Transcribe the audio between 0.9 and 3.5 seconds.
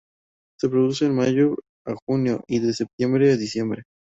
de mayo a junio y de septiembre a